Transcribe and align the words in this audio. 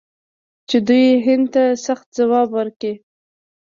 چې 0.69 0.77
دوی 0.87 1.05
هند 1.25 1.45
ته 1.53 1.63
سخت 1.85 2.07
ځواب 2.17 2.47
ورکړ. 2.57 2.93